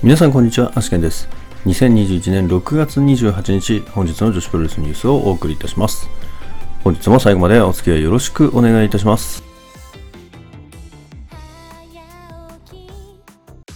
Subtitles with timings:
[0.00, 1.28] 皆さんこんにちは、アシケンです。
[1.66, 6.08] 2021年6月28日、本日の女子プロレスニュースをお送りいたします。
[6.84, 9.42] 本日も最後までお付き合いよろしくお願いいたします。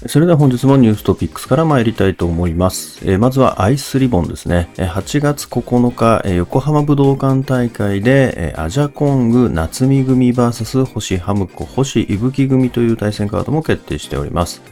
[0.07, 3.01] それでは本日もニューストピックスから参りたいと思います。
[3.03, 4.71] えーまずはアイスリボンですね。
[4.77, 14.63] 8月9日、横浜武道館大会で、アジャコング夏見組 VS 星ハムコ星伊吹組という対戦カードも決定しております。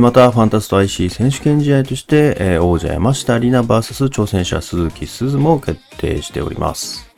[0.00, 7.08] また、ファンタスト IC 選手権試合として、えー王者山下里奈 VS 挑戦者鈴木鈴も決定しております。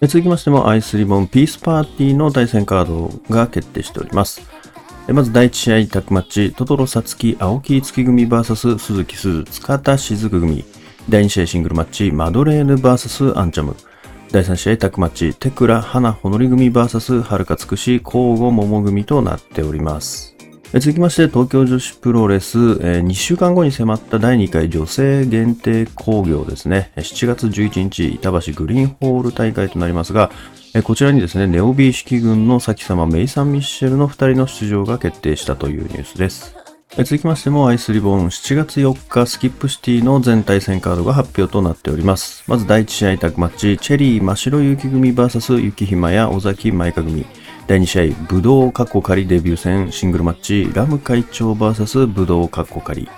[0.00, 4.40] 続きましても、アイスリボンピースパーティーの対戦カードが決定しております。
[5.08, 10.64] まず第1試合タッグマッチ、トトロサツキ青木月組 VS 鈴木鈴塚田雫組。
[11.08, 13.76] 第2試合シングルマッチ、マドレーヌ VS アンチャム。
[14.30, 20.31] 第3試合タッグマッチ、テクラ花ほのり組 VS はるかつくし交互桃組となっております。
[20.80, 26.92] 続きまして、東京女子プロレス、えー2週間後に迫った第2回女性限定工業ですね。
[26.96, 30.30] 7月11日、板橋グリーンホール大会となりますが、
[30.74, 36.56] えーこちらにですね、ネオビー式軍の先様メイサン・ミッシェルの2人の出場が決定したというニュースです。
[36.96, 42.44] 続きましても、アイスリボン7月4日、スキップシティの全対戦カードが発表となっております。
[42.46, 47.26] まず第1試合タッグマッチ、チェリー・真白雪組 VS 雪ひまや尾崎舞香組。
[47.72, 53.08] 第2試合、武道カッコ仮デビュー戦シングルマッチ、ラム会長 VS 武道カッコ仮。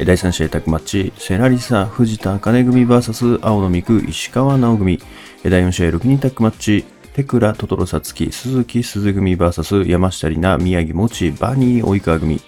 [0.00, 4.98] え第3試合タッグマッチ、セラリサ、藤田茜組 VS 青野美久、石川直組。
[5.44, 12.40] 第4試合6人タッグマッチ、テクラ、トトロサツキ、鈴木鈴組 VS 山下里奈、宮城もち、バニー、及川組。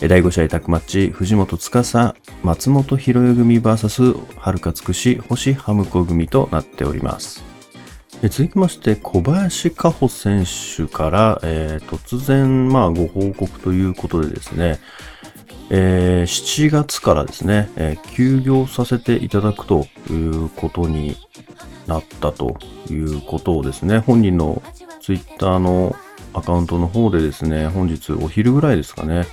[0.00, 7.53] 第5試合タッグマッチ、藤本司、松本博代組 VS はるかつくし、星ハムコ組となっております。
[8.24, 14.80] え続きまして、小林加穂選手から、えー突然、まあ、ご報告ということでですね、
[15.68, 21.18] えー7月からですね、えー休業させていただくということに
[21.86, 22.56] なったと
[22.88, 24.62] いうことをですね、本人の
[25.02, 25.94] ツイッターの
[26.32, 29.26] アカウントの方でですね、本日お昼ぐらいですかね、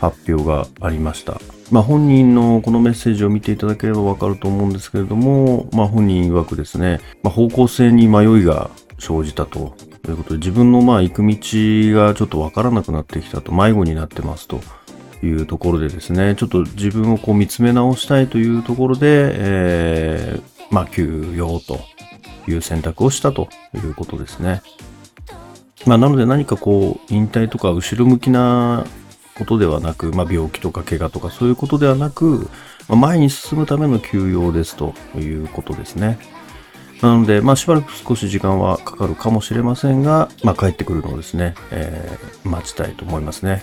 [0.00, 1.40] 発表がありました。
[1.70, 9.76] まあ本人のこのメッセージを見ていただければわかると思うんですけれども、まあ本人曰くですね、まあ、方向性に迷いが生じたと
[10.08, 11.36] いうことで、自分のまあ行く道
[11.94, 14.60] がちょっとわからなくなってきたと、迷子になってますと
[15.22, 20.42] いうところでですね、ちょっと自分をこう見つめ直したいというところで、えー、
[20.74, 21.80] まあ休養と
[22.48, 24.62] いう選択をしたということですね。
[25.86, 28.84] まあ、なので何かこう、引退とか後ろ向きな
[29.38, 32.48] ことではなく、まあ、病気とか怪我とかそういうことではなく、
[32.88, 36.18] まあ、前に進むための休養ですということですね。
[37.00, 43.62] なので、まあ、しばらく少し時間はかかるかもしれませんが、まあ、帰ってくるのをですね、えー待ちたいと思いますね。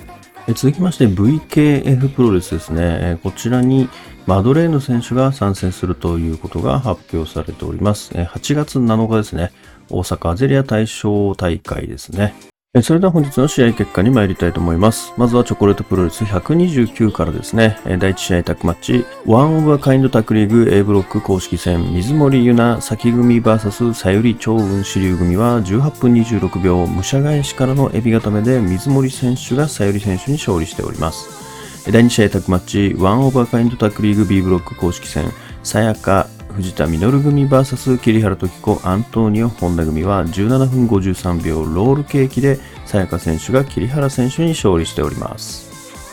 [0.54, 3.20] 続きまして VKF プロレスですね。
[3.24, 3.90] こちらに
[4.28, 8.14] マドレーヌ選手が参戦するということが発表されております。
[8.14, 9.52] 8月7日ですね。
[9.90, 12.55] 大阪アゼリア大賞大会ですね。
[12.82, 15.14] それでは本日の試合結果に参りたいと思います。
[15.16, 17.80] まずはチョコレートプロレス129からですね。
[17.86, 31.90] 第1試合タッグマッチ、ワンオブアカインドタックリーグ A ブロック公式戦、水森優奈先組 VS さゆり超雲支流組は18分26秒、武者返しからのエビ固めで水森選手がさゆり選手に勝利しております。
[31.90, 35.32] 第2試合タッグマッチ、ワンオーバーカインドタックリーグ B ブロック公式戦、
[35.64, 45.66] さやか、藤田実組 VS 桐原時子、アントニオ、本田組は17分53秒ロールケーキで、さやか選手が桐原選手に勝利しております。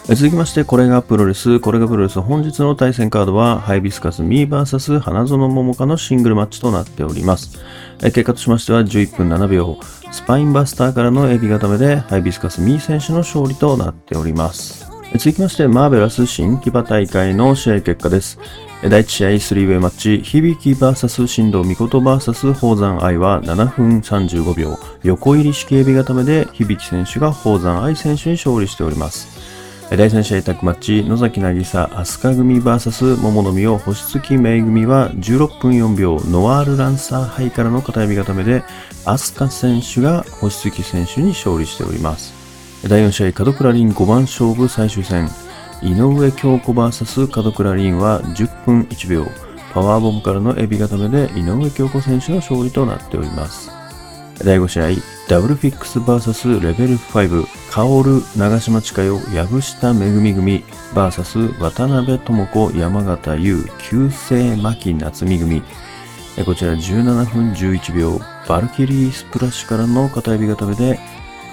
[0.06, 7.60] 続きまして、これがプロレス、これがプロレス、本日の対戦カードは、ハイビスカスミー VS 花園桃香のシングルマッチとなっております。
[8.00, 9.78] 結果としましては、11分7秒、
[10.10, 14.90] スパインバスターからのエビ固めで、ハイビスカスミー選手の勝利となっております。
[15.18, 18.40] 続きまして、マーベラス新木場大会の試合結果です。
[18.82, 29.28] 第1試合3ウェイマッチ、響き VS 新藤美琴 VS 宝山愛は7分35秒、横入り式エビ固めで響き選手が宝山愛選手に勝利しております。
[29.88, 38.64] 第3試合タッグマッチ、野崎渚飛鳥組 VS 桃の実を星月芽組は16分4秒、ノワールランサーハイからの片指固めで、
[39.04, 42.34] 飛鳥選手が星月選手に勝利しております。
[42.88, 45.28] 第4試合、門倉凛5番勝負最終戦。
[45.82, 49.26] 井上京子 VS 門倉凛は10分1秒。
[49.74, 53.72] パワーボムからのエビ固めで井上京子選手の勝利となっております。
[54.44, 60.62] 第5試合、ダブルフィックス VS レベル5、薫、長島千佳代、藪下めぐみ組
[60.94, 65.62] VS 渡辺智子、山形優、旧姓牧夏美組。
[66.44, 71.00] こちら17分11秒、バルキリースプラッシュからの片指固めで、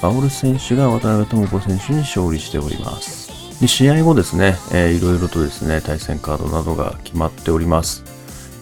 [0.01, 3.28] 薫選手が渡辺智子選手に勝利しております。
[3.61, 8.03] で試合後ですね、えー、いろいろとですね、対戦カードなどが決まっております。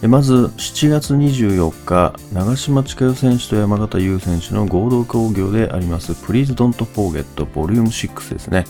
[0.06, 7.82] まず7月24日、長島千佳代選手と山形優選手の合同工業であります Please Don't Forget Vol.
[7.82, 8.64] 6ですね。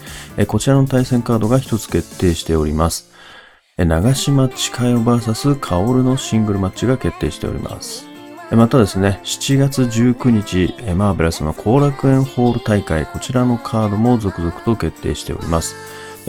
[0.47, 3.11] こちらの対戦カードが一つ決定しております。
[3.77, 8.07] 長島千佳代 VS 薫のシングルマッチが決定しております。
[8.51, 15.77] またですね、7月19日、マーベラスの後楽園ホール大会、こちらのカードも続々と決定しております。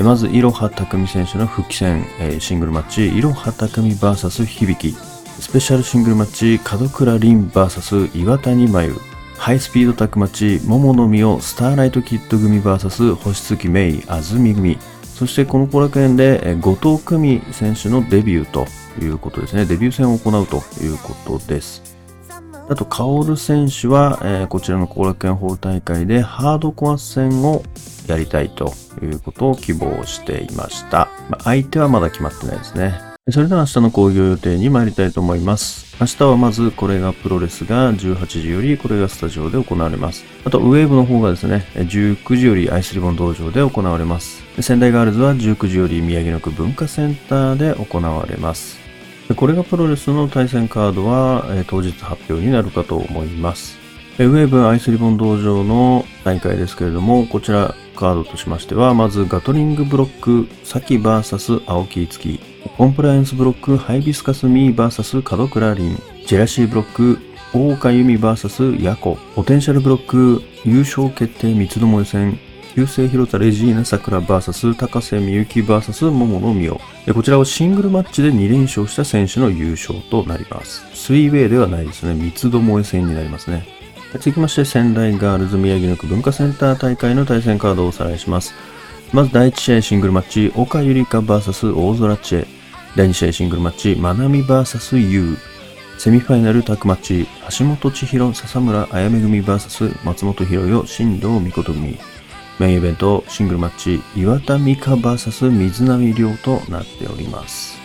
[0.03, 2.05] まず、いろはたくみ選手の復帰戦、
[2.39, 4.95] シングルマッチ、いろはたくみ VS 響き
[5.39, 8.95] スペシャルシングルマッチ、門倉凛 VS 岩谷真由、
[9.37, 18.67] ハイスピードタッグマッチ、桃の実をスターライトキッド組 VS 星月芽衣、安住組、そしてこの後楽園で後藤久美選手のデビューと
[19.03, 19.65] いうことですね。
[19.65, 21.98] デビュー戦を行うということです。
[22.69, 27.63] あと、カオル選手は、えー、こちらの後楽園ホール大会でハードコア戦を
[28.05, 31.09] やりたいということを希望していました。
[31.29, 32.93] まあ、相手はまだ決まってないですね。
[33.31, 35.97] それでは明日の興行予定に参りたいと思います。
[35.99, 40.23] 明日はまずこれがプロレスが18時よりこれがスタジオで行われます。
[40.45, 44.43] あとウェーブの方がですね、19時よりアイスリボン道場で行われます。
[44.61, 48.78] 仙台ガールズは19時より宮城野区文化センターで行われます。
[49.35, 53.77] これがプロレスの対戦カードはえ当日発表になるかと思います。
[54.17, 62.39] ウェーブアイスリボン道場の大会ですけれども、こちらカードとしましては、まずガトリングブロック、サキ VS 青木月、
[62.77, 65.95] コンプライアンスブロック、ハイビスカスミー VS 角倉凛、
[66.25, 67.19] ジェラシーブロック、
[67.53, 72.37] 大岡由美 VS ヤコ、ポテンシャルブロック、優勝決定三つどもえ戦、
[72.75, 77.13] 旧姓広田レジーナ桜 VS 高瀬美幸 VS 桃野美代。
[77.15, 80.85] こちらはシングルマッチで2連勝した選手の優勝となります。
[80.93, 82.13] スイーウェイではないですね。
[82.13, 83.65] 三つどもえ戦になりますね。
[84.13, 88.53] 続きまして仙台ガールズ宮城野区文化センター大会の対戦カードをおさらいします。
[89.13, 92.47] まず第1試合シングルマッチ、岡ゆりか VS 大空ちえ。
[92.95, 95.37] 第2試合シングルマッチ、まなみ VS 優宇。
[95.97, 97.27] セミファイナルタッグマッチ、
[97.57, 101.97] 橋本千紘、笹村あやめ組 VS 松本博代、新藤美琴組。
[102.59, 107.79] メインイベント、シングルマッチ、岩田美香 VS 水波綾となっております。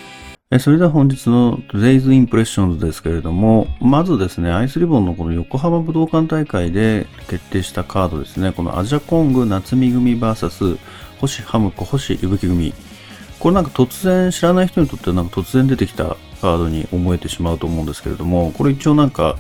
[0.59, 10.79] それでは本日の Today's Impressions ですけれども、まずですね、アイスリボンのこの横浜武道館大会で決定したカードですね、このアジャコング夏見組 VS
[11.21, 12.75] 星ハムコ星いぶき組。
[13.39, 19.37] これなんか突然、知らない人にとってはなんか突然出てきたカードに思えてしまうと思うんですけれども、これ一応なんか、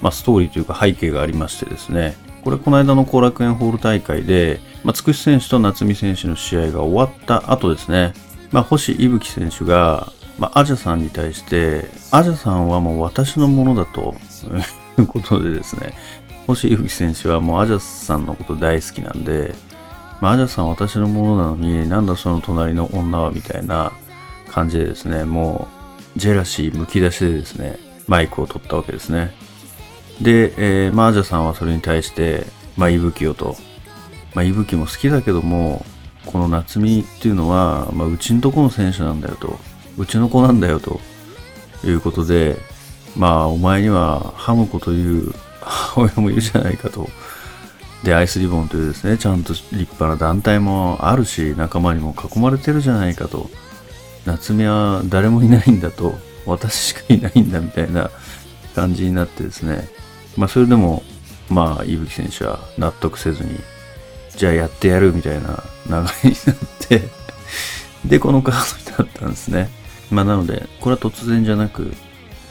[0.00, 8.14] まあ、ストーリーというか背景がありましてですね、これこの間の後楽園ホール大会で、まあ、つくし選手と夏見選手の試合が終わった後ですね、
[8.50, 14.14] まあ、星いぶき選手が、まあ、アジャさんに対して、アジャさんはもう私のものだと
[14.98, 15.94] いうことでですね、
[16.46, 19.54] 星井吹選手はもうアジャさんのこと大好きなんで、
[20.20, 23.92] まあ、アジャさんは私のものなのに、なんだその隣の女はみたいな
[24.50, 25.68] 感じでですね、も
[26.16, 27.78] う、ジェラシーむき出しでですね、
[28.08, 29.32] マイクを取ったわけですね。
[30.20, 30.52] で、
[30.86, 32.44] えー、まあ、アジャさんはそれに対して、
[32.76, 33.56] まあ、いぶきをと、
[34.34, 35.84] まあ、いぶきも好きだけども、
[36.26, 39.58] この夏美っていうのは、まあ、うちんとこの選手なんだよと。
[39.96, 41.00] うちの子なんだよと
[41.84, 42.56] いうことで、
[43.16, 47.08] まあ、お前にはハムコという母親もいるじゃないかと。
[48.04, 53.50] で、アイスリボンというですね、ちゃんと立派な団体もあるし、仲間にも囲まれてるじゃないかと。
[54.26, 56.18] 夏目は誰もいないんだと。
[56.46, 58.10] 私しかいないんだみたいな
[58.74, 59.88] 感じになってですね。
[60.36, 61.02] まあ、それでも、
[61.48, 63.58] まあ、伊吹選手は納得せずに、
[64.36, 66.56] じゃあやってやるみたいな流れになっ
[66.88, 67.02] て
[68.04, 69.68] で、このカードになったんですね。
[70.10, 71.92] まあ、なので、これは突然じゃなく、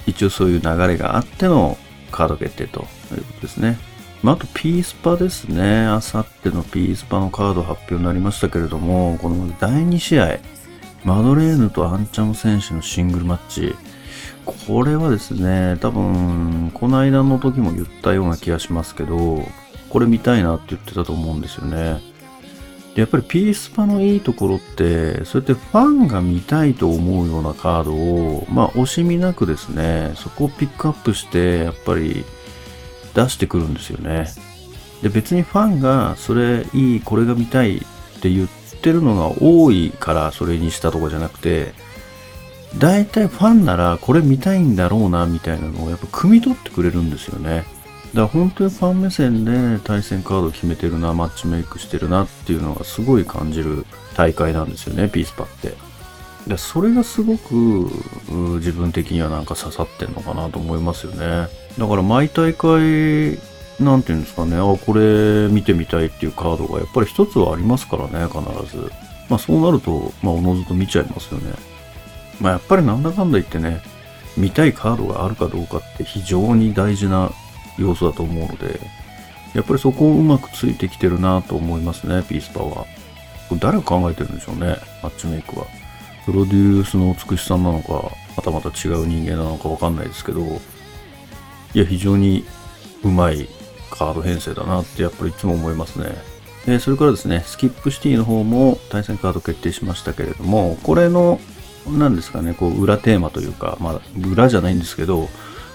[0.06, 1.78] 一応そういう流れがあっての
[2.12, 2.82] カード決定と
[3.12, 3.78] いうことですね。
[4.22, 5.86] まあ、あと、ピースパですね。
[5.86, 10.40] あさってのピースパのカード発表になりましたけれども、この第2試合、
[11.04, 13.76] マドレーヌとアンチャム選手のシングルマッチ。
[14.68, 19.44] これはですね、多分、この間の時も言ったような気がしますけど、
[19.90, 22.02] これ見たいなって言ってたと思うんですよね。
[22.96, 32.26] やっぱりピースパのいいところって、そうやってファンが見たいと思うようなカードを、まあ惜しみなくですね、そこをピックアップして、やっぱり
[33.14, 34.28] 出してくるんですよね。
[35.02, 37.82] で、別にファンがそれいい、これが見たいっ
[38.22, 38.48] て言っ
[38.82, 41.74] てるのが多いからそれにしたとかじゃなくて、
[42.78, 47.66] 大体ファンならこれ見たいんだろうなみたいなのをやっぱ汲み取ってくれるんですよね。
[48.14, 53.86] だから本当にファン目線で対戦カード決めてるな、マッチメイクしてるなっていうのがすごい感じる
[54.16, 55.76] 大会なんですよね、ピースパって。
[56.48, 57.54] でそれがすごく
[58.58, 61.48] 自分的にはなんか刺さってんのかなと思いますよね。
[61.78, 63.38] だから毎大会、
[63.80, 68.92] なんていうんですかね、あ、これ見てみたいっていうカードがやっぱり一つはありますからね、必ず。
[69.30, 71.54] まあそうなると、まあおのずと見ちゃいますよね。
[72.40, 73.82] まあやっぱりなんだかんだ言ってね、
[74.38, 77.32] 見たいカードがあるかどうかって非常に大事な
[77.78, 78.80] 要素だと思うので、
[79.54, 82.76] やっぱりそこをうまくついてきてるなと思いますね、ピースパワー。
[83.50, 85.66] これ誰が考えてるんでしょうね、マッチメイクは。
[86.26, 90.42] プロデュースの美しさなのか、またまた違う人間なのかわかんないですけど、
[91.74, 92.46] いや、非常に
[93.04, 93.50] うまい
[93.90, 96.16] カード編成だなってやっぱりいつも思いますね。
[96.68, 101.40] えそれからですね、スキップシティの方も対戦カード決定しましたけれども、これの、
[101.88, 105.30] 何ですかね、こう、裏テーマというか、まあ、裏じゃないんですけど、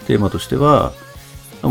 [0.07, 0.93] テーマとしては、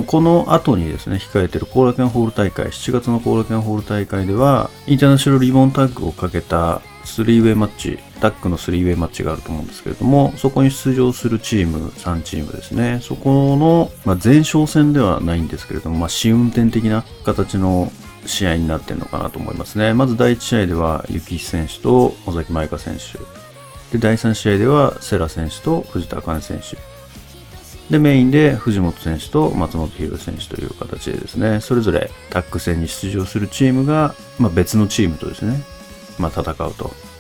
[0.08, 13.00] この後にですね、控えてる後楽園ホール大会、7月の後楽園ホール大会では、インターナショナルリボンタッグをかけたスリーウェイマッチ、タックのスリーウェイマッチがあると思うんですけれども、そこに出場するチーム、3チームですね。
[13.04, 17.92] そこの、まあ、前哨戦ではないんですけれども、まあ、試運転的な形の
[18.26, 19.94] 試合になってるのかなと思いますね。
[19.94, 23.43] まず第1試合では、幸選手と尾崎舞香選手。
[23.94, 26.78] で、第3試合では、セラ選手と藤田茜選手。
[27.92, 35.62] で、メインで藤本選手と松本博選手という形でですね、それぞれタッグ戦に出場するチームが、まあ、別のチームとですね、
[36.18, 36.74] まあ、戦う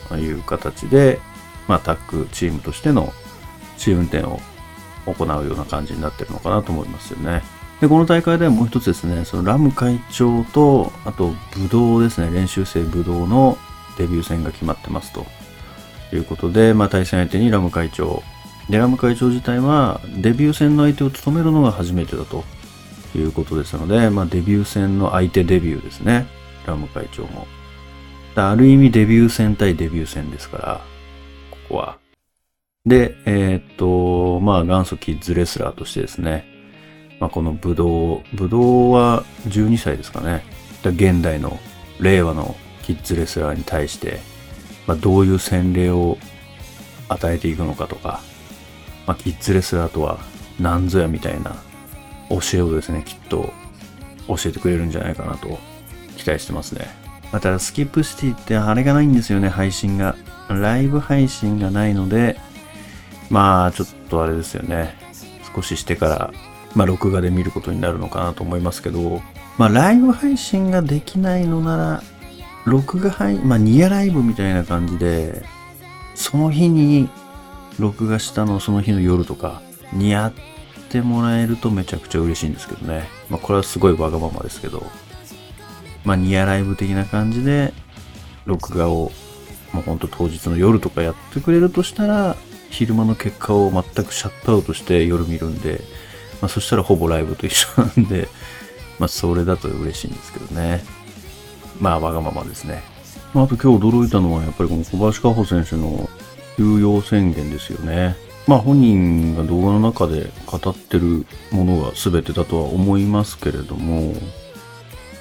[0.09, 1.19] という形で、
[1.67, 3.13] まあ、タッグチームとしての
[3.77, 4.39] 試運転を
[5.05, 7.43] 行うような感じになってるのかなと思いますよね。
[7.81, 13.59] で、この大会ではもう一つですね、そのラム会長と、あと、武道ですね、練習生武道の
[13.99, 15.27] デビュー戦が決まってますと
[16.13, 18.22] ということで、まあ、対戦相手にラム会長。
[18.70, 22.43] で、ラム会長自体は、デビュー戦の相手を務めるのが初めてだと
[23.15, 26.27] いうことですので、まあ、デビュー戦の相手デビューですね、
[26.67, 27.48] ラム会長も。
[28.36, 30.82] ある意味デビュー戦対デビュー戦ですから、
[31.50, 31.98] ここは。
[32.86, 36.46] で、えー、っと、まあ元祖キッズレスラーとしてですね、
[37.20, 40.43] まあこの武道、武道は12歳ですかね。
[40.84, 41.58] 現代の
[42.00, 44.20] 令和のキッズレスラーに対して、
[44.87, 46.17] まあどういう洗礼を
[47.09, 48.21] 与えていくのかとか、
[49.05, 50.19] まあキッズレスラーとは
[50.59, 51.55] 何ぞやみたいな
[52.29, 53.53] 教えをですね、きっと
[54.27, 55.59] 教えてくれるんじゃないかなと
[56.17, 56.87] 期待してますね。
[57.31, 60.15] また、スキップシティってあれがないんですよね、配信が。
[60.49, 62.37] ライブ配信がないので、
[63.29, 64.95] まあ、ちょっとあれですよね。
[65.55, 66.33] 少ししてから、
[66.75, 69.21] まあ、録画で見ることになるのかなと思いますけど、
[69.57, 72.03] まあ、ライブ配信ができないのなら、
[72.65, 75.43] 録画配、まあ、ニアライブみたいな感じで、
[76.15, 77.10] その日に
[77.79, 80.34] 録画したのその日の夜とかにやっ
[80.89, 83.08] てもらえるとめちゃくちゃ嬉しいんですけどね。
[83.29, 84.86] まあ、これはすごいわがままですけど。
[86.05, 87.74] まあ、ニアライブ的な感じで、
[88.46, 89.12] 録画を、
[89.72, 92.36] もうほんと当日の夜とかやってくれるとしたら、
[92.70, 95.82] 昼間の結果を全くシャットアウトして夜見るんで、
[96.41, 98.27] まあ、そしたらほぼライブと一緒なんで、
[99.00, 100.84] まあ、それだと嬉しいんですけどね。
[101.83, 102.81] まあ、わがままですね。
[103.33, 106.09] あ、と今日驚いたのは、やっぱりこの小林香萌選手の
[106.55, 108.15] 休養宣言ですよね。
[108.47, 114.13] まあ本人が動画の中で語ってるものが全てだとは思いますけれども、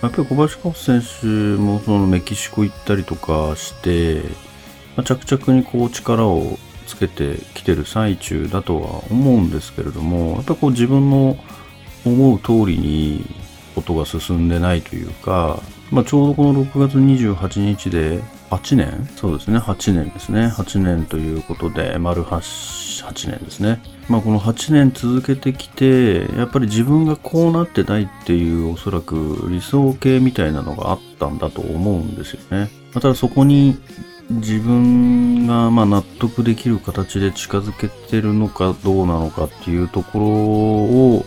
[0.02, 1.26] やっぱり小林香萌選手
[1.60, 4.22] もそのメキシコ行ったりとかして、
[4.96, 11.36] まあ、着々にこう力をつけてきてる最中だとは思うんですけれども、やっぱこう自分の
[12.06, 13.24] 思う通りに
[13.74, 15.60] ことが進んでないというか、
[15.92, 19.08] まあ、ちょうどこの6月28日で8年？
[19.14, 20.46] そうですね、8年ですね。
[20.46, 23.82] 8年ということで、丸 8, 8年ですね。
[24.08, 32.70] まあこの8年続けてきて、やっぱり自分がこうなってないっていうおそらく理想形みたいなのがあったんだと思うんですよね。
[32.94, 33.76] まただそこに
[34.30, 41.26] 自分がま納得できる形で近づけてるのかどうなのかっていうところを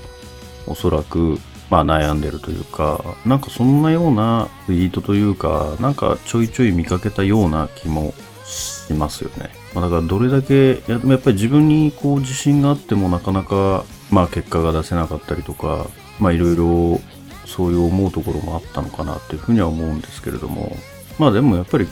[0.66, 1.38] おそらく
[1.70, 8.14] まあ悩んでるというか、なんかそんなようなツイートというか、なんかちょいちょい見かけたような気も
[8.46, 9.50] しますよね。
[9.74, 15.88] まあ、だからどれだけ、ややっぱり自分にこう自信があってもなかなか、まあ結果が出せなかったりとか、
[16.20, 17.02] まあいろいろ
[17.46, 20.76] そういう思うところもあったのかなっていうふうには思うんですけれども、
[21.18, 21.88] まあでもやっぱり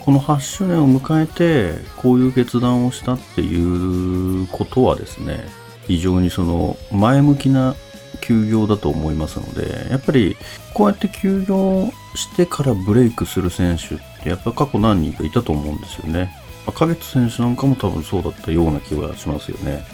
[0.00, 5.44] この8周年を迎えてこういう決断をしたっていうことはですね、
[5.86, 7.74] 非常にその前向きな
[8.20, 10.36] 休業だと思いますので、やっぱり
[10.74, 16.30] こうやって休業してからブレイクする選手ってやっぱ過去何人かいたと思うんですよね。
[16.74, 19.84] 影津選手なんかも多分そうだったような気がしますよね。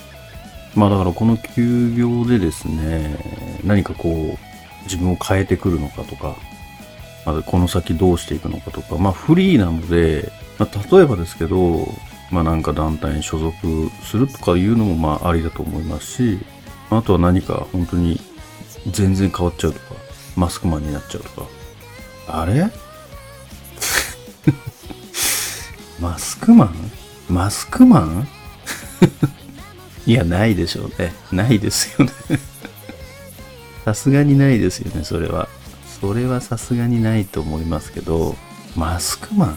[0.75, 3.17] まあだからこの休業でですね、
[3.65, 6.37] 何かこう自分を変えてくるのかとか、
[7.25, 11.87] まあ、この先どうしていくのかとか、まあフリーなので、まあ、例えばですけど、
[12.31, 16.39] まあなんか団体に所属するとかいうのもまあありだと思いますし、
[16.99, 18.21] あとは何か本当に
[18.91, 19.95] 全然変わっちゃうとか、
[20.37, 21.47] マスクマンになっちゃうとか。
[22.29, 22.71] あれ？
[26.01, 26.75] マスクマン？
[27.29, 28.29] マスクマン？
[30.07, 31.15] いや、ないでしょうね。
[31.33, 32.13] ないですよね
[33.85, 35.49] さすがにないですよね、それは。
[36.01, 38.37] それはさすがにないと思いますけど、
[38.77, 39.57] マスクマン？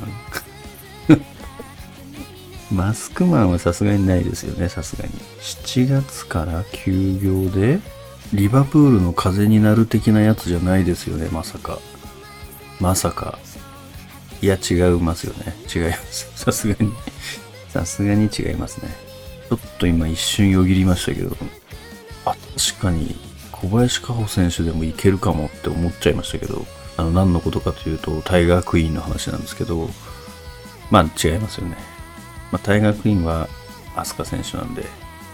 [2.71, 5.11] マスクマンはさすがにないですよね、さすがに。
[5.41, 7.79] 7月から休業で、
[8.33, 11.79] リバプールの風になる的なやつじゃないですよね、まさか。
[12.79, 13.39] まさか。
[14.41, 15.55] いや、違いますよね。
[15.73, 16.29] 違います。
[16.35, 16.91] さすがに。
[17.69, 18.89] さすがに違いますね。
[19.49, 21.37] ちょっと今一瞬よぎりましたけど、
[22.25, 23.15] あ、確かに
[23.51, 26.65] 小林佳穂選手でもいけるかもって思っちゃいましたけど、
[26.97, 29.89] あの、何のことかというと、タイガークイーンの話なんですけど、
[30.91, 31.96] まあ違いますよね。
[32.51, 33.47] まあ、タイガークイーンは
[33.95, 34.85] アスカ選手なんで、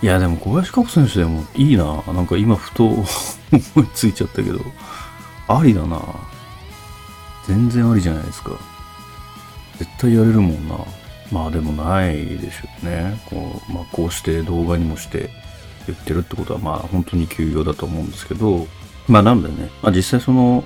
[0.01, 2.03] いや、でも小林佳穂選手でもいいな。
[2.13, 3.03] なんか今ふと思い
[3.93, 4.59] ついちゃったけど、
[5.47, 6.01] ありだな。
[7.47, 8.51] 全然ありじゃないですか。
[9.79, 10.77] 絶対やれるもんな。
[11.31, 13.19] まあでもないでしょうね。
[13.25, 15.29] こう、まあこうして動画にもして
[15.87, 18.67] 言ってるってことはまあ本当に休養だと思うんですけど、
[19.07, 20.63] まあなのでね、まあ実際その、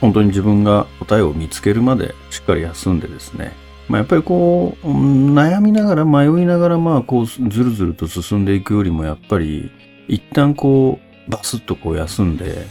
[0.00, 3.52] 本当に自分が答えを見つけるまでしっかり休んでですね、
[3.88, 9.70] まあやっぱりこう、悩みながら迷いながらまあこうずるずると進んでいくよりもやっぱり
[10.08, 12.66] 一旦こうバスッとこう休んで、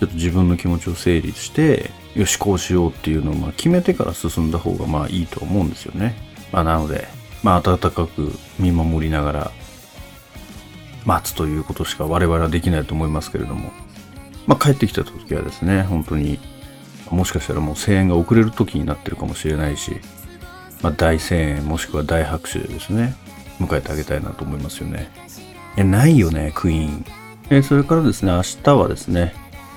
[0.00, 6.16] ちょっと自分の気持ちを整理して、よし、こうしようっていうのをまあ決めてから進んだ方がまあいいと思うんですよね。
[6.52, 7.06] まあなので、
[7.42, 9.50] まあ温かく見守りながら
[11.04, 13.72] 待つということしか我々はできないと思いますけれども、
[14.46, 16.38] まあ帰ってきた時はですね、本当に
[17.10, 20.00] もしかしたらもう声援が遅れる時になってるかもしれないし、
[20.82, 23.14] まあ大声援もしくは大拍手でですね、
[23.60, 25.10] 迎えてあげたいなと思いますよね。
[25.76, 27.04] え、ないよね、クイーン。
[27.50, 29.34] えそれからですね、明日はですね、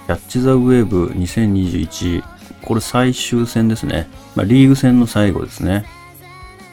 [0.07, 2.23] キャッチ・ザ・ウェーブ2021、
[2.63, 4.07] これ最終戦ですね。
[4.35, 5.85] まあ、リーグ戦の最後ですね。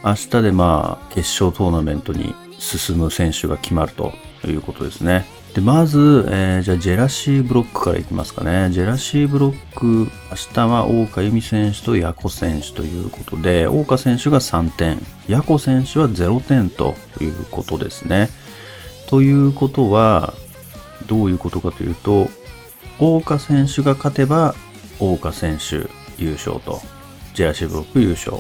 [0.05, 4.13] 明日でまあ、決勝トーナメントに進む選手が決まると
[4.45, 5.27] いうことですね。
[5.55, 8.71] で、まず、えー、じゃあ、ジェラシーブロックからいきますかね。
[8.71, 10.09] ジェラシーブロック、明
[10.53, 18.29] 日は大岡由美選手とヤコ選手ということで、大岡選手が3点、ヤコ選手は0点ということですね。
[19.09, 20.35] ということは、
[21.07, 22.29] どういうことかというと、
[23.01, 24.55] 大岡選手が勝てば、
[25.01, 25.89] 大岡選手
[26.23, 26.81] 優勝と、
[27.35, 28.37] ジェラシーブロック優勝。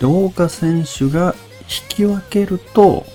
[0.00, 1.34] で、大岡選手が
[1.90, 3.06] 引き分けると、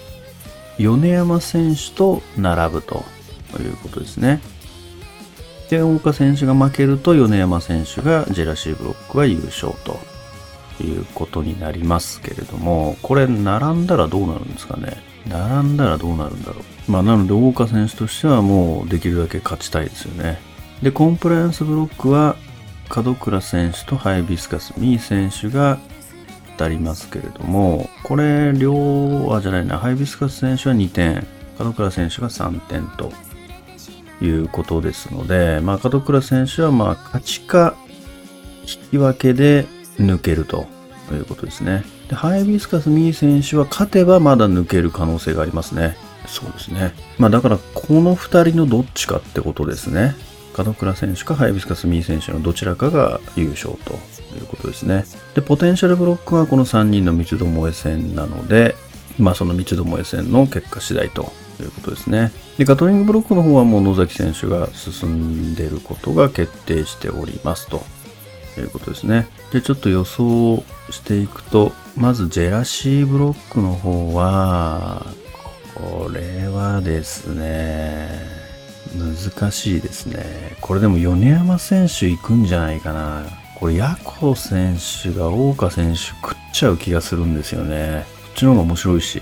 [0.77, 3.03] 米山選手と並ぶと
[3.59, 4.41] いうことですね。
[5.69, 9.99] で、大岡選手が負けると、米山選手がジェラシーブロックは優勝と
[10.83, 15.01] いうことになりますけれども、これ並んだらどうなるんですかね。
[15.27, 16.91] 並んだらどうなるんだろう。
[16.91, 20.39] まあ、なので、大岡選手としてはもうできるだけ勝ちたいですよね。
[20.81, 22.35] で、コンプライアンスブロックは、
[22.93, 25.79] 門倉選手とハイビスカスミー選手が
[26.57, 31.25] 当たりますけれども、これ、両、あ、じゃないな、ハイビスカス選手は2点、
[31.59, 33.11] 門倉選手が3点と
[34.21, 37.75] いうことですので、まあ、門倉選手は、まあ、勝ちか、
[38.61, 39.65] 引き分けで
[39.99, 40.67] 抜けると
[41.11, 41.83] いうことですね。
[42.09, 45.97] で、ハイビスカスミー選手は勝てばまだ抜ける可能性がありますね。
[46.27, 46.93] そうですね。
[47.17, 50.15] まあだからこの2人のどっちかってことですね。
[50.55, 53.93] 門倉選手かハイビスカスミー選手のどちらかが優勝と
[54.35, 55.05] いうことですね。
[55.33, 58.75] で、ポテンシャルブロックはこの3人の三つどもえ戦なので、
[59.17, 62.31] まあその三つどもえ戦の結果次第ということですね。
[62.57, 67.83] で、ガトリングブロックの方はもう野崎選手が進んでることが決定しておりますと
[68.57, 69.27] いうことですね。
[69.51, 75.05] で、ちょっと予想していくと、まずジェラシーブロックの方は、
[75.75, 78.42] これはですね、
[78.95, 80.55] 難しいですね。
[80.61, 83.25] これでも米山選手行くんじゃないかな。
[83.55, 88.05] これ、ヤコ選手が大岡選手食っちゃう気がするんですよね。
[88.23, 89.21] こっちの方が面白いし。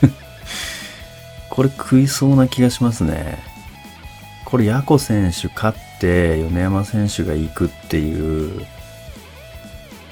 [1.50, 3.38] これ食いそうな気がしますね。
[4.44, 8.66] これ、ヤコ選手勝って、米山選手が行くっていう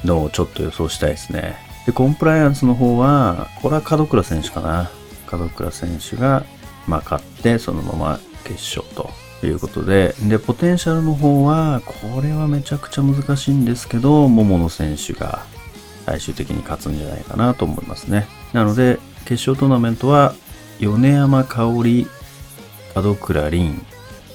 [0.05, 1.57] のをちょっと予想したいですね。
[1.87, 4.91] で、コンプライアンスの方は、これは門倉選手かな。
[5.31, 6.45] 門倉選手が、
[6.87, 9.11] まあ、勝って、そのまま決勝と
[9.47, 15.45] いうことで、で、ポテンシャルの方は、これはめちゃくちゃ難しいんですけど、桃野選手が
[16.07, 18.27] 最終的に勝つんじゃないかなと思いますね。
[18.53, 20.35] なので、決勝トーナメントは、
[20.81, 22.07] 米山香織、
[22.95, 23.87] 門倉凛、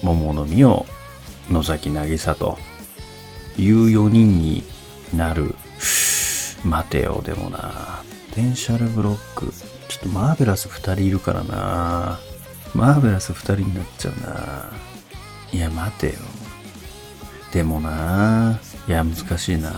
[0.03, 0.85] 桃野美代、
[1.49, 2.57] 野崎渚と
[3.57, 4.63] いう4人に
[5.15, 5.55] なる。
[6.63, 8.03] 待てよ、でもな。
[8.29, 9.51] ポテンシャルブロック。
[9.89, 12.19] ちょっとマーベラス2人いるからな。
[12.73, 14.71] マーベラス2人になっちゃうな。
[15.51, 16.13] いや、待てよ。
[17.51, 18.59] でもな。
[18.87, 19.71] いや、難しいな。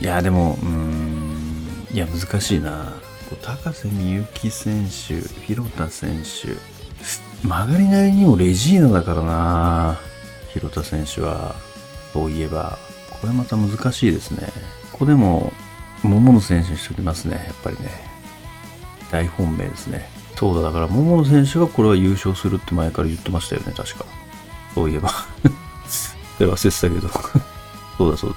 [0.00, 1.66] いや、でも、うん。
[1.90, 2.92] いや、難しいな。
[3.42, 6.56] 高瀬美幸選手、広田選手。
[7.46, 9.98] 曲がりなりにもレジーナだからな。
[10.52, 11.54] 広田選手は。
[12.12, 12.78] そういえば。
[13.20, 14.52] これまた難しいですね。
[14.92, 15.52] ここでも、
[16.02, 17.36] 桃野選手にしときますね。
[17.46, 17.90] やっぱりね。
[19.10, 20.17] 大本命ですね。
[20.38, 24.04] そうだ、だから桃野選手がこれは優勝するって前から言ってましたよね、確か。
[24.72, 25.08] そういえば。
[25.08, 25.16] そ
[26.38, 27.08] れ忘れてたけど。
[27.98, 28.34] そうだそう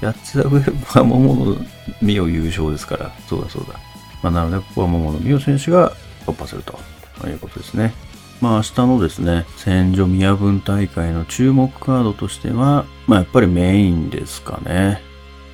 [0.00, 0.06] だ。
[0.06, 1.56] やってた上は桃野
[2.00, 3.10] 美代優勝ですから。
[3.28, 3.74] そうだそうだ。
[4.22, 5.92] まあ、なので、ここは桃野美代選手が
[6.26, 6.78] 突破すると
[7.26, 7.92] いうことですね。
[8.40, 15.02] まあ明日のですね、戦場宮分大会の注目カードとしては、まあやっぱりメインですかね。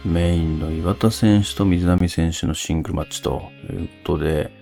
[0.04, 4.61] メインの岩田選手と水波選手のシングルマッチということで、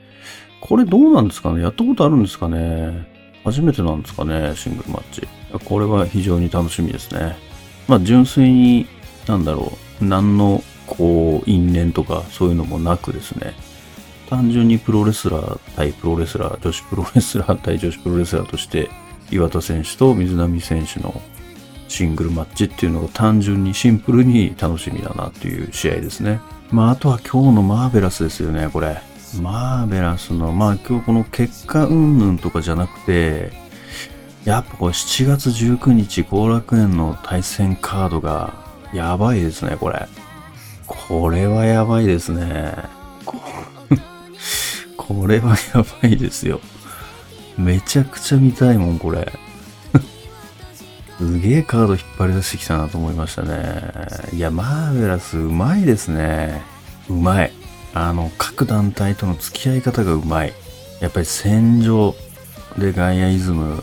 [0.60, 1.62] これどうなんですかね？
[1.62, 3.08] やったことあるんですかね？
[3.44, 4.54] 初めてなんですかね？
[4.54, 5.26] シングルマッチ。
[5.64, 7.36] これは非常に楽しみですね。
[7.88, 8.86] まあ純粋に、
[9.26, 13.54] なんだろう、何のこう因縁とかそういうのもなくですね、
[14.28, 18.90] 単純にプロレスラー対プロレスラー、女子プロレスラー対女子プロレスラーとして、
[19.30, 21.20] 岩田選手と水波選手の
[21.88, 26.40] シングルマッチっていうのが単純にシンプルに楽しみだなっていう試合ですね。
[26.70, 29.00] まああとは今日のマーベラスですよね、これ。
[29.38, 33.52] マーベラスの、まあ今日この結果云々とかじゃなくて、
[34.44, 38.54] やっぱこれ7月19日後楽園の対戦カードが
[38.92, 40.08] やばいですね、これ。
[40.86, 42.74] これはやばいですね。
[44.96, 46.60] これはやばいですよ。
[47.56, 49.32] めちゃくちゃ見たいもん、これ。
[51.18, 53.92] すげえカード引っ張り出してきたなと思いましたね。
[54.32, 56.62] いや、マーベラスうまいですね。
[57.08, 57.59] うまい。
[57.94, 60.52] あの、各団体との付き合い方がうまい。
[61.00, 62.14] やっぱり戦場
[62.78, 63.82] でガイアイズム、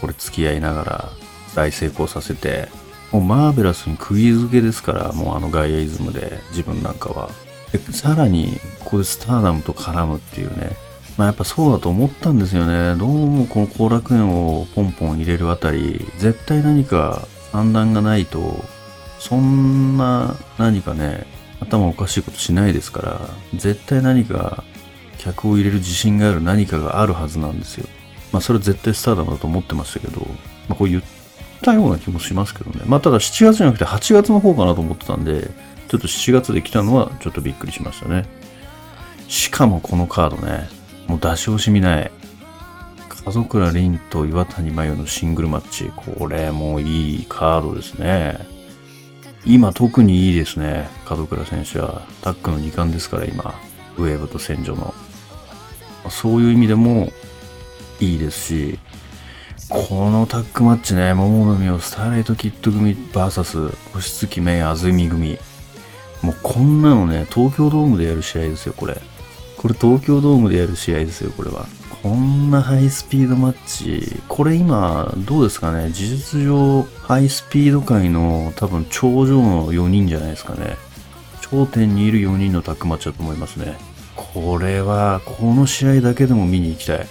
[0.00, 1.08] これ付き合いながら
[1.54, 2.68] 大成功させて、
[3.12, 7.30] もうマーベラスに釘付けですから、もうあのガイアイズムで自分なんかは。
[7.72, 10.76] でさらに、ここでスターダムと絡むっていうね。
[11.16, 12.96] まあやっぱそうだと思ったんですよね。
[12.96, 18.64] どうもこの後楽園をポンポン入れるあたり、絶対何か判断がないと、
[19.18, 21.26] そんな何かね、
[21.60, 23.20] 頭おかしいことしないですから、
[23.54, 24.64] 絶対何か
[25.18, 27.86] 客を入れる自信がある何かがあるはずなんですよ。
[28.32, 30.20] まあそれは絶対スターダムだと思ってましたけど、
[30.68, 31.02] まあこう言っ
[31.62, 32.84] たような気もしますけどね。
[32.86, 35.50] まあただ7月じゃなくて8月の方かなと思ってたんで、
[35.88, 38.24] ちょっと7月で来たのはちょっとびっくりしましたね。
[39.28, 40.68] しかもこのカードね、
[41.06, 42.10] もう出し惜しみない。
[43.26, 45.92] 門倉凛と岩谷真由のシングルマッチ。
[45.94, 48.38] これもいいカードですね。
[49.44, 50.88] 今特にいいですね。
[51.08, 52.02] 門倉選手は。
[52.22, 53.54] タックの2冠ですから今。
[53.96, 54.94] ウェーブと戦場の。
[56.10, 57.12] そういう意味でも
[58.00, 58.78] いいですし、
[59.68, 65.38] このタックマッチね、桃の実をスターライトキッド組 VS 星月メイ安住組。
[66.22, 69.00] もうこんなのね、東京ドームでやる試合ですよ、これ。
[69.56, 71.66] これ東京ドームでやる試合ですよ、これは。
[72.02, 74.22] こんなハイスピードマッチ。
[74.26, 75.90] これ今、どうですかね？
[75.90, 80.76] 事実上、ハイスピード界の多分頂上の4人じゃないですかね。
[81.42, 83.76] 頂点にいる4人のタックマッチだと思いますね。
[84.16, 87.06] これは、この試合だけでも見に行きたい。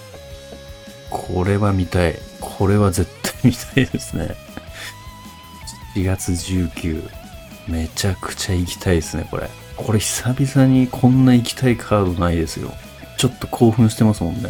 [1.11, 2.15] これは見たい。
[2.41, 4.35] これは絶対見たいですね。
[5.95, 7.07] 4月19。
[7.67, 9.47] めちゃくちゃ行きたいですね、これ。
[9.75, 12.71] これ久々にこんな行きたいカードないですよ。
[13.17, 14.49] ちょっと興奮してますもんね。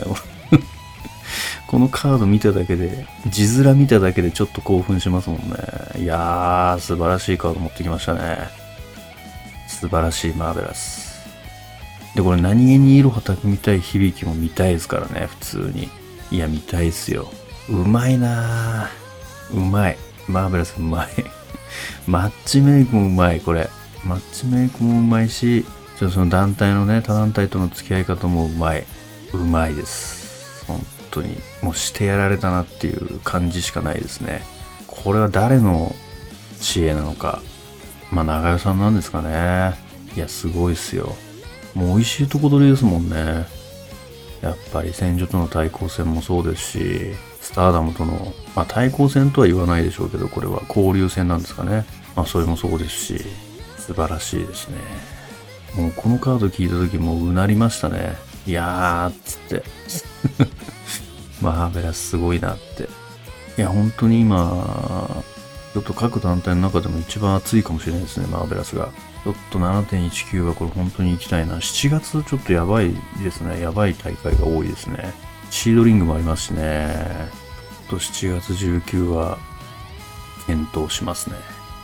[1.68, 5.56] このカード見ただけで、字面見ただけでちょっと興奮しますもんね。
[6.00, 8.50] いやー、素晴らしいカード持ってきましたね。
[9.68, 11.10] 素晴らしいマーベラス。
[12.16, 15.90] で、これ何気に色はたくみたい響きも見たいですからね、普通に。
[16.32, 17.30] いや、見たいっすよ。
[17.70, 19.58] うまいなー。
[19.58, 19.98] うまい。
[20.28, 21.08] マーベラスうまい。
[22.08, 23.70] マッチメイクもうまい、これ。
[24.04, 25.66] マッチメイクもうまいし、
[25.98, 28.86] ちょっとその団体のね、他団体との付き合い方もうまい。
[29.34, 30.19] うまいです。
[31.12, 31.38] 本当に。
[31.62, 34.42] もうしてやられたなっていう感じしかないですね。
[34.88, 35.96] これは誰の
[36.62, 37.42] 知恵なのか。
[38.12, 39.76] まあ、長代さんなんですかね。
[40.16, 41.16] いや、すごいっすよ。
[41.76, 43.46] もう美味しいとこ取りですもんね。
[44.42, 51.86] やっぱり戦場との対抗戦もそうですし、スターダムとの、まあ、対抗戦とは言わないでしょうけど、これは交流戦なんですかね。
[52.16, 53.26] まあ、それもそうですし、
[53.78, 54.78] 素晴らしいですね。
[55.76, 58.29] もうこのカード聞いた時もううなりましたね。
[58.50, 59.64] いやーっつって。
[61.40, 62.90] マーベラスすごいなって。
[63.60, 65.24] いや、本当に今、
[65.74, 68.90] ちょっと各団体の中でも一番熱いかもしれないですね、マーベラスが。
[69.24, 71.58] ちょっと7.19はこれ本当に行きたいな。
[71.58, 72.92] 7月ちょっとやばい
[73.24, 73.62] ですね。
[73.62, 75.14] やばい大会が多いですね。
[75.52, 77.30] シードリングもありますしね。
[77.88, 79.38] ちょっと7月19は
[80.48, 81.36] 検討しますね。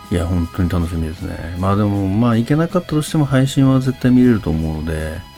[0.09, 1.57] いや、本当に楽しみですね。
[1.59, 5.34] まあでも、まあ、いけなかったとしても配信は絶対見れると思うので、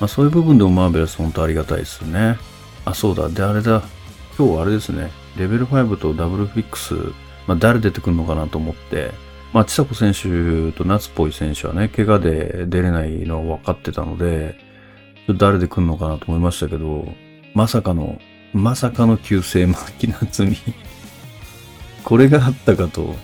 [0.00, 2.38] まあそういう部分でもマーベラス本当ありがたいですよね。
[2.84, 3.28] あ、そうだ。
[3.28, 3.82] で、あれだ。
[4.38, 5.10] 今日あれですね。
[5.36, 6.94] レベル5とダブルフィックス、
[7.46, 9.12] まあ誰出てくるのかなと思って、
[9.52, 14.58] まあ、千佐子選手と夏っぽい選手はね、怪我で出れないのは分かってたので、
[15.38, 17.08] 誰で来るのかなと思いましたけど、
[17.54, 18.20] まさかの、
[18.52, 20.56] まさかの旧姓牧夏美。
[22.04, 23.14] これがあったかと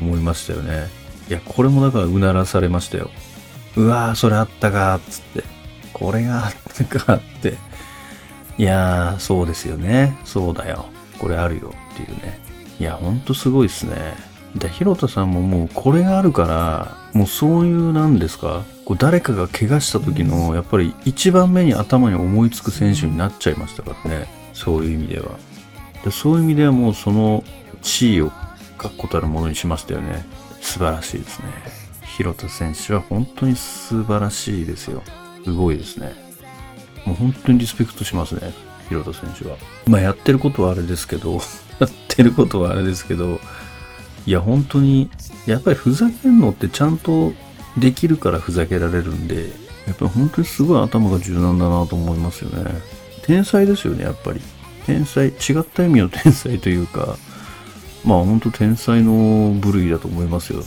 [0.00, 0.86] 思いましたよね。
[1.28, 3.10] いや、これもだからうならされましたよ。
[3.76, 5.59] うわー、それあったかーっ、つって。
[5.92, 7.54] これがあったかって。
[8.58, 10.18] いやー、そうですよね。
[10.24, 10.86] そうだよ。
[11.18, 12.40] これあるよっていうね。
[12.78, 14.14] いや、ほんとすごいっすね。
[14.54, 18.64] で、広田さんももうこれがあるから、もうそういうなんですか？
[18.84, 24.26] こう誰かが怪我した時の、やっぱり一番目に頭に思いつく選手になっちゃいましたからね。
[24.52, 25.30] そういう意味では。
[26.04, 27.44] でそういう意味ではもうその
[27.82, 28.32] 地位を
[28.78, 30.24] 確固たるものにしましたよね。
[30.60, 31.46] 素晴らしいですね。
[32.16, 35.02] 広田選手は本当に素晴らしいですよ。
[35.44, 36.12] すごいですね。
[37.06, 38.52] もう本当にリスペクトしますね。
[38.88, 39.56] 広田選手は。
[39.86, 41.40] まあやってることはあれですけど、
[41.78, 43.40] やってることはあれですけど、
[44.26, 45.10] いや、本当に、
[45.46, 47.32] やっぱりふざけんのってちゃんと
[47.78, 49.50] できるからふざけられるんで、
[49.86, 52.70] やっぱり本当にすごい頭が柔軟だなと思いますよね。
[53.22, 54.40] 天才ですよね、やっぱり。
[54.86, 57.16] 天才、違った意味の天才というか、
[58.04, 60.62] まあ本当天才の部類だと思いますよ。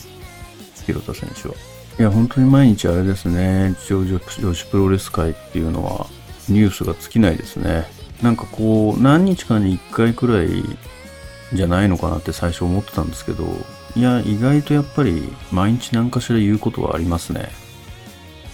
[0.86, 1.56] 広田選手は。
[2.00, 4.04] いや、本当に毎日あれですね、女
[4.54, 6.08] 子プロレス界っていうのは
[6.50, 7.86] ニュースが尽きないですね。
[8.22, 10.48] なんかこう、何日かに1回くらい
[11.54, 13.46] じゃないのかなって最初思ってたんですけど、
[13.96, 17.50] いや、意外とやっぱり毎日何かしら言うことはありますね。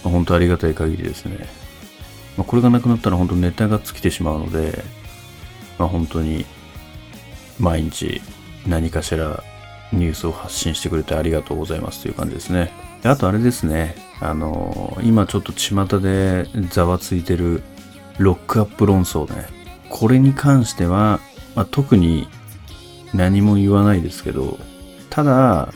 [0.04, 1.48] まあ、本当ありがたい限りですね。
[2.36, 4.84] まあ、これがなくなったら本当ネタが尽きてしまうので、
[5.78, 6.44] まあ、本当に
[7.58, 8.20] 毎日
[8.66, 9.42] 何かしら
[9.92, 12.89] ニュースを発信してくれてありがとうございますという感じですね。
[13.02, 17.62] あとあれですね、あの今ちょっと巷でざわついてる
[18.18, 19.46] ロックアップ論争ね。
[19.88, 21.20] これに関しては、
[21.54, 22.28] まあ、特に
[23.14, 24.58] 何も言わないですけど、
[25.08, 25.72] ただ、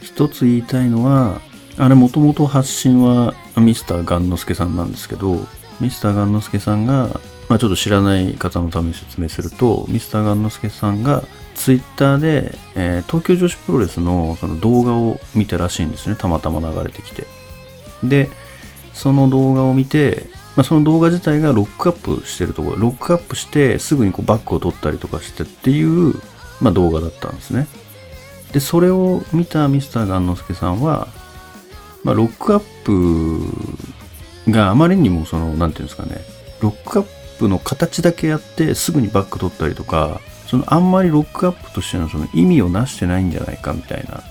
[0.00, 1.40] 一つ言いたいのは、
[1.78, 5.46] あれもともと発信はミスターガンノスケさんなんですけど、
[5.80, 7.08] ミスターガンノスケさんが、
[7.48, 11.24] まあちょっと知らない方のために説明すると、ミスターガンノスケさんが
[11.62, 16.16] ツイッターで、えー、東京女子プロレスのその動画を見たらしいんですね。
[16.16, 17.24] たまたま流れてきて。
[18.02, 18.28] で、
[18.92, 26.14] その動画を見て、まあ、その動画自体がロックアップしてるところ、ロックアップしてすぐにこうバックを取ったりとかしてっていう
[26.62, 27.66] まあ、動画だったんですね。
[28.52, 31.08] で、それを見たミスターガンノスケさんは、
[32.04, 36.20] まあ、ロックアップがあまりにもその、なんていうんですかね、
[36.60, 37.06] ロックアッ
[37.38, 40.20] プの形だけやってすぐにバック取ったりとか、
[40.52, 44.22] そのあんまりロックアップとしてのその意味をなしてないんじゃないかみたいな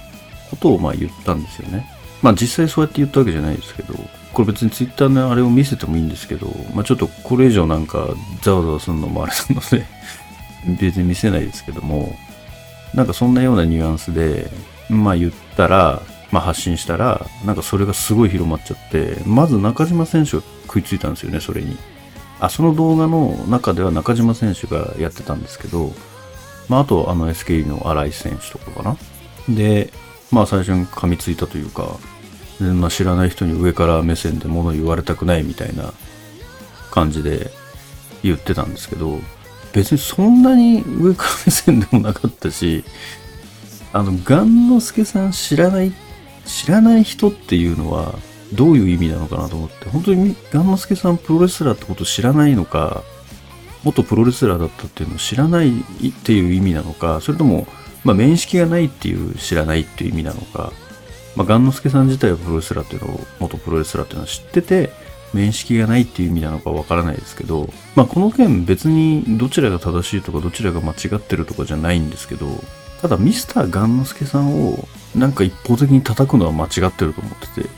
[0.52, 1.88] ことをまあ言ったんですよね。
[2.22, 3.96] まあ実際そうやって言ったわけじゃないですけど、
[4.32, 8.10] これ別にツイッターのあれを見せてもいいんですけど、まあちょっとこれ以上なんか
[8.44, 9.84] ざわざわするのもあれなので
[10.80, 12.16] 別に見せないですけども、
[12.94, 14.52] なんかそんなようなニュアンスで、
[14.90, 21.76] まあ言ったら、まあ発信したら、なんかそれがすごい広まっちゃって、まず中島選手が食いついたんですよね、それに。
[22.42, 25.94] あ、その動画の中では中島選手がやってたんですけど、
[26.70, 28.98] まああとあの SKE の新井選手とかかな。
[29.56, 29.92] で、
[30.32, 31.98] まあ最初に噛みついたというか、
[32.60, 35.94] まあ、知らない人に上から目線で物言われたくないみたいな
[36.92, 37.50] 感じで
[38.22, 39.20] 言ってたんですけど、
[39.74, 42.84] 別にそんなに上から目線でもなかったし、
[43.94, 45.92] あの、ガンノスケさん知らない、
[46.46, 48.14] 知らない人っていうのは、
[48.54, 53.04] どういう意味なのかなと思って、本当にガンノスケさんプロレスラーってこと知らないのか、
[53.84, 55.74] 元プロレスラーだったっていうのを知らないっ
[56.24, 57.68] ていう意味なのか、それとも、
[58.04, 60.72] まあ、面識がないっていう知らないっていう意味なのか、
[61.36, 64.92] まあ、ガンノスケさん自体はプロレスラーっていうのを、元プロレスラーっていうのは知ってて、
[65.34, 72.48] 面識がないっていう意味なのかわからないですけど、まあこの件別にどちらが正しいとかどちらが間違ってるとかじゃないんですけど、
[73.02, 77.70] ただミスターガンノスケさんをなんか一方的に叩くのは間違ってると思ってて、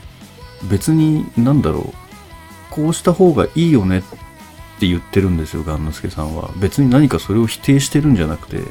[0.68, 1.94] 別になんだろう、
[2.70, 4.02] こうした方がいいよね
[4.76, 6.50] って言ってるんですよ、ガンノスケさんは。
[6.56, 8.62] 別に何かそれを否定してるんじゃなくて、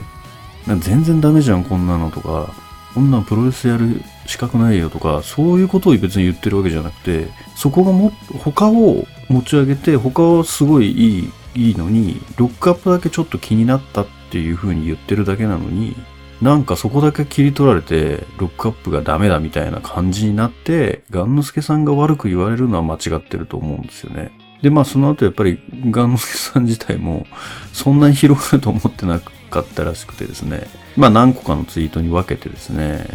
[0.80, 2.54] 全然ダメじゃん、こんなのとか、
[2.94, 15.96] こんなんプロレスやる資格ないよとか、そういうことを別に言ってるわけじゃなくて、そこがも、他を持ち上げて、他はすごいいい、いいのに、ロックアップだけちょっと気になったっていう風に言ってるだけなのに、
[16.42, 24.32] なんかそこだけ切り取られて、ロックアップがダメだみたいな感じになって、ガンノスケさんが悪く言われるのは間違ってると思うんですよね。
[24.64, 25.60] で、まあその後やっぱり
[25.92, 27.28] ガンノスケさん自体も、
[27.74, 33.06] そんなに広がると思ってなかったらしくてですね、まあ何個かのツイートに分けてですね、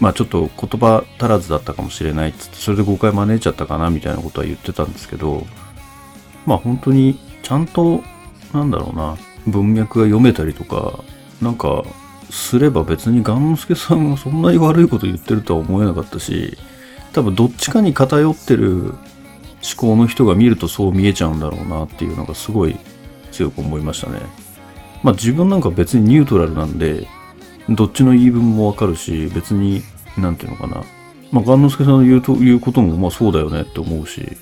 [0.00, 5.46] まあちょっと言葉足らずだったかもしれないっつって、それで誤解招いちゃったかなみたいなことは言ってたんですけど、
[6.46, 8.02] まあ本当にちゃんと、
[8.54, 11.04] なんだろうな、文脈が読めたりとか、
[11.42, 11.84] なんか、
[12.30, 16.56] すれば別に雁之助さんがそんなに悪いこと言ってるとは思えなかったし、
[17.12, 18.94] 多分どっちかに偏ってる
[19.64, 22.76] 思考の人が見るとそう見えちゃうんだろうなっていうのがすごい
[23.32, 24.20] 強く思いましたね。
[25.02, 27.06] まあ自分なんか別にニュートラルなんで、
[27.68, 29.82] どっちの言い分もわかるし、別に、
[30.18, 30.84] なんていうのかな。
[31.32, 34.36] まあ、雁之助さんの言うと言うことも、まあそうだよねって思うし、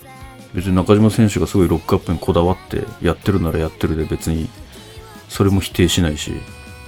[0.54, 4.48] 別に中島選手がすごいロックアップにこだわってやってるならやってるで別に、
[5.28, 6.32] それも否定しないし、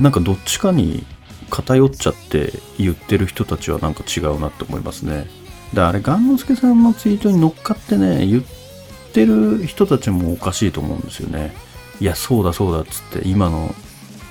[0.00, 1.04] なんかどっちかに
[1.50, 5.26] 偏っちゃって言ってる人たちはなんか違うなって思いますね。
[5.74, 8.44] で、あれ、雁之助さんのツイートに乗っかってね、言っ
[9.12, 11.54] てる人たちもおかしいと思うんですよね。
[12.00, 13.74] いや、そうだそうだっつって、今の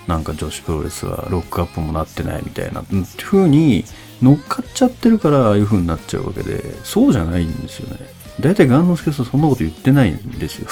[0.07, 2.83] なんか女子プロレスはロックアップもなってないみたいな
[3.17, 3.85] 風に
[4.21, 8.05] 乗っかっちゃってるからああいう風になっちゃうわけでそうじゃないんですよね。
[8.39, 10.67] 大体雁之助さんそんなこと言ってないんですよ。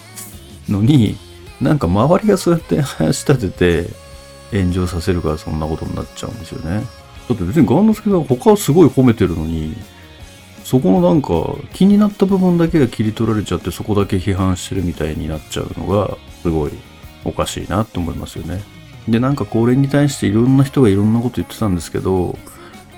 [0.68, 1.16] のに
[1.60, 6.84] なんか周りがそうやって林立てて炎上させるからそんなことになっちゃうんですよね。
[7.28, 9.74] だって別に雁之助さん他はすごい褒めてるのに
[10.68, 16.72] そこのなんか気になった部分だけが切り取られちゃってそこだけ批判してるみたいになっちゃうのがすごい
[17.24, 18.60] おかしいなって思いますよね。
[19.08, 22.36] で、なんかこれに対していろんな人がいろんなこと言ってたんですけど、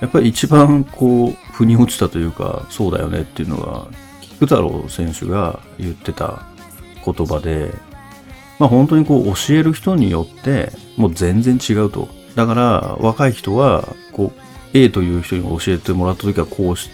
[0.00, 3.87] やっぱり一番こう、腑に落ちたというか、そうだよねっていうのが、
[4.20, 6.42] 菊太郎選手が言ってた
[7.04, 7.72] 言葉で、
[8.59, 12.09] まあ本当にこう教える人によってもう全然違うと。
[12.35, 14.40] だから若い人はこう
[14.74, 16.90] A という人に教えてもらった時はこうし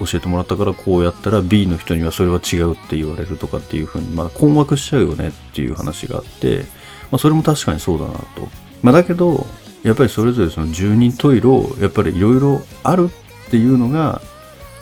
[0.00, 6.64] 教えてもらったからこうやったら B の人にはそれは違うって言われるとかっていうふうに、まあ、困惑しちゃうよねっていう話があって、
[7.10, 8.48] まあ、それも確かにそうだなと。
[8.82, 9.46] まあ、だけど、
[9.82, 13.10] やっぱりそれぞれその十人十色、やっぱりいろいろある
[13.46, 14.20] っていうのが、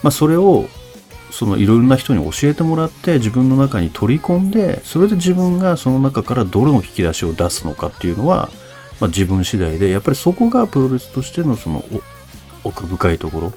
[0.03, 0.67] まあ、それを
[1.31, 8.49] そのいろいろな人に教えてもらって自分の中に取り込んでそれで自分がその中からどれの引き出しを出すのかっていうのは、
[8.99, 11.83] まあ、自分次第でやっぱりそこがプロレスとしてのその
[12.63, 13.53] 奥深いところ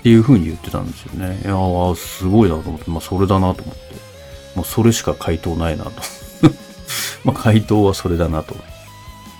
[0.00, 1.40] っていう風に言ってたんですよね。
[1.44, 3.80] いやー、すごいなと思って、まあそれだなと思って。
[4.56, 5.92] もうそれしか回答ないなと。
[7.22, 8.56] まあ回答はそれだなと。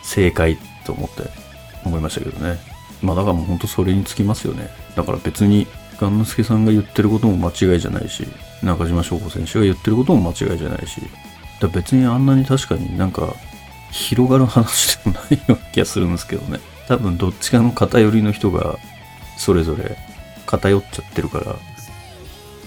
[0.03, 1.31] 正解と思って
[1.85, 2.61] 思いましたけどね。
[3.01, 4.69] まあだからもうほんとそれにつきますよね。
[4.97, 5.67] だから別に、
[5.99, 8.27] 雁之助さんが言ってることも間違いじゃないし、
[8.63, 11.01] 中島翔子選手が言ってることも間違いじゃないし、
[11.61, 13.35] だ別にあんなに確かになんか
[13.91, 16.61] 広がる話でもないような気がするんですけどね。
[16.87, 18.77] 多分どっちかの偏りの人が
[19.39, 19.97] それぞれ
[20.51, 21.57] 偏っちゃってるから、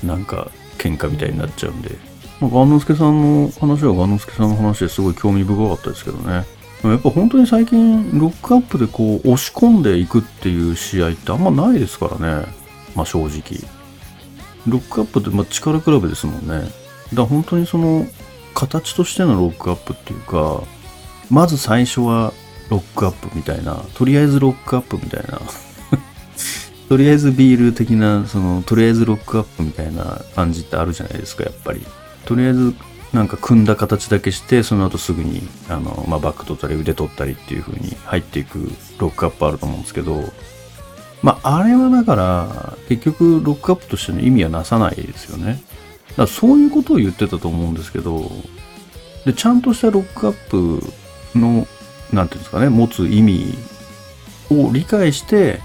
[0.04, 1.92] なんか喧嘩みたいになっちゃうんで。
[2.40, 6.46] まあ、ガンノスケさんの話はガンノスケさんの話ですごい興味深かったですけどね。
[6.84, 12.46] やっぱ本当に最近、ロックアップでこう、押し込んでいくっていう試合ってあんまないですからね。
[12.96, 13.60] まあ正直。
[14.68, 16.60] ロックアップってまあ力比べですもんね。
[16.60, 16.72] だか
[17.14, 18.06] ら本当にその、
[18.54, 20.62] 形としてのロックアップっていうか、
[21.30, 22.34] まず最初は
[22.70, 25.40] ロックアップみたいな、とりあえずロックアップみたいな
[26.90, 31.86] とりあえずビール的な、その、とりあえずロックアップみたいな感じってあるじゃないですか、やっぱり。
[32.26, 32.76] とりあえず、
[33.14, 40.24] なんか組んだ形だけして、その後すぐに、あの、まあ、バック取ったり腕取ったりっていう風に入っていくロックアップあると思うんですけど、
[41.22, 45.62] まあ、あれはだから、結局、ロックアップとしての意味はなさないですよね。
[46.10, 48.32] だからそういうことを言ってたと思うんですけど、
[49.26, 50.84] で、ちゃんとしたロックアップ
[51.38, 51.68] の、
[52.12, 53.58] なんていうんですかね、持つ意味
[54.52, 55.62] を理解して、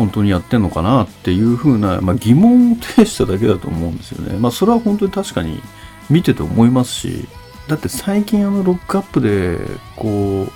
[0.00, 4.38] 本当にやってんのかなっていうふうな、まあ、疑問を呈しただけだと思うんですよね。
[4.38, 5.60] まあそれは本当に確かに
[6.08, 7.28] 見てて思いますし、
[7.68, 9.58] だって最近あのロックアップで
[9.96, 10.48] こ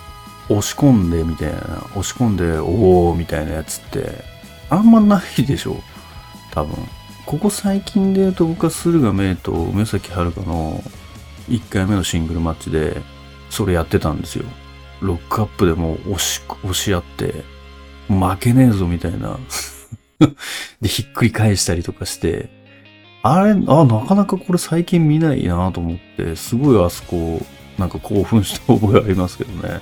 [0.49, 1.59] う押し込んでみたいな、
[1.91, 4.23] 押し込んでおおみたいなやつって
[4.71, 5.77] あんまないでしょ。
[6.51, 6.75] 多分。
[7.27, 10.83] ここ最近で言うと僕は駿河明と梅崎遥の
[11.49, 12.99] 1回目のシングルマッチで
[13.51, 14.45] それやってたんですよ。
[15.01, 17.43] ロックアップでも押し、押し合って、
[18.07, 19.39] 負けねえぞみたいな
[20.81, 22.49] で、ひっくり返したりとかして、
[23.23, 27.43] あれ、あ、なかなかこれ最近見ないなと思って、すごいあそこ、
[27.77, 29.81] なんか興奮した覚えありますけどね。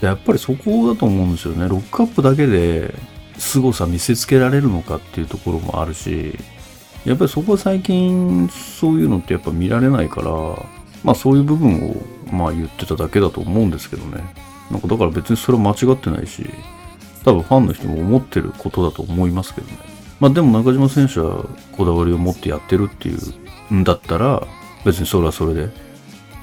[0.00, 1.68] やっぱりそこだと思うんですよね。
[1.68, 2.94] ロックアップだけで
[3.38, 6.38] 凄さ見せつけられるのかっていうところもあるし、
[7.04, 10.30] やっぱりそこは最近そういうのってやっぱ見られないから、
[11.02, 11.96] まあそういう部分を
[12.30, 14.22] まあ言ってただけだと思うんですけどね。
[14.70, 16.44] なんかだから別にそれは間違ってないし、
[17.26, 19.78] 多分ファンの人も思ってることだと思いますけどね。
[20.20, 21.44] まあでも中島選手は
[21.76, 23.16] こだわりを持ってやってるってい
[23.70, 24.46] うんだったら、
[24.84, 25.68] 別にそれはそれで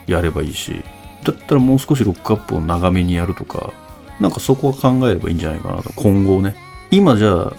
[0.07, 0.83] やればいいし、
[1.23, 3.71] だったらもう少しロックアップを長めにやるとか、
[4.19, 5.93] なんかそこは考えればいいんじゃないかなと。
[5.93, 6.53] 今後ね。
[6.91, 7.53] 今じゃあ、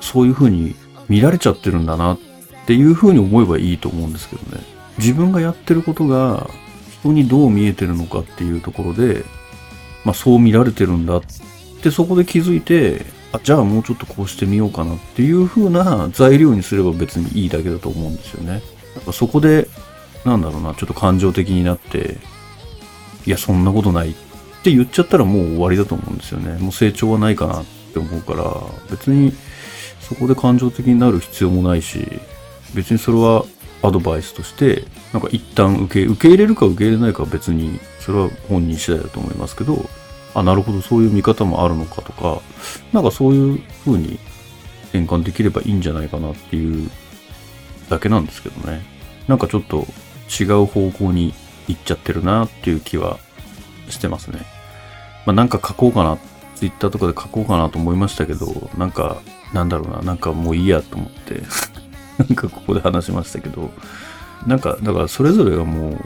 [0.00, 0.74] そういう風に
[1.10, 2.18] 見られちゃってるんだなっ
[2.64, 4.62] ていう風に思えばいいと思うんですけどね。
[4.96, 6.48] 自分がやってることが
[7.00, 9.22] 人にどう見えてるのかっていうところで、
[10.06, 11.22] まあそう見られてるんだっ
[11.80, 18.62] てそこで気づいて、あ、じゃあもうちょっとこうしてみようかなっていう風な材料にすれば別にいいだけだと思うんですよね。
[18.96, 19.68] なんかそこで、
[20.24, 22.18] なんだろうな、ちょっと感情的になって、
[23.26, 24.14] いや、そんなことないっ
[24.62, 26.58] て言っちゃったらもう終わりだと思うんですよね。
[26.58, 28.44] もう成長はないかなって思うから、
[28.90, 29.32] 別に
[30.00, 32.06] そこで感情的になる必要もないし、
[32.74, 33.44] 別にそれは
[33.82, 39.88] アドバイスとして、なんか一旦受け、受け入れるか受け入れないかは別に、それは本人次第だと思いますけど、
[40.34, 42.40] あ、なるほど、そういう見方もあるのかとか、
[42.92, 44.18] なんかそういう風に
[44.92, 46.90] 変換できればいいんじゃないかなっていう
[47.88, 48.82] だけなんですけどね。
[49.28, 49.86] なんかちょっと
[50.40, 51.34] 違う方向に
[51.68, 53.18] 行っちゃってるなっていう気は
[53.88, 54.40] してますね。
[55.26, 56.18] まあなんか書こうかな、
[56.56, 59.22] ツイッターとかで書こうかなと思いましたけど、なんか、
[59.52, 61.42] なんだろうな、なんかもういいやと思って
[62.18, 63.70] なんかここで話しましたけど、
[64.46, 65.98] なんか、だからそれぞれがもう、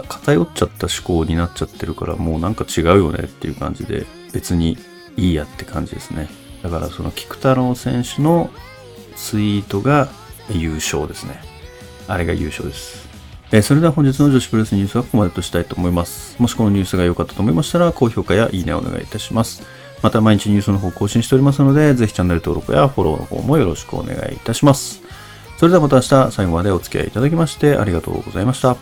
[0.00, 4.76] 偏っちゃった思考になっちゃってるから、もうなんか違うよねっていう感じで、別に
[5.16, 6.28] いいやって感じですね。
[6.62, 8.50] だからその菊太郎選手の
[9.16, 10.08] ツイートが
[10.50, 11.40] 優勝ですね。
[12.06, 13.08] あれが優勝です。
[13.50, 16.36] え、それでは本日の女子プロレスニュースはここまでとしたいと思います。
[16.40, 19.62] もしこのニュースが良かったと思いましたら、高評価やいいねをお願いいたします。
[20.02, 25.02] また毎日ニュースの方更新しておりますので、ぜひチャンネル登録やフォローの方もよろしくお願いいたします。
[25.56, 28.76] それではまた明日最後までお付き合いいただきましてありがとうございました。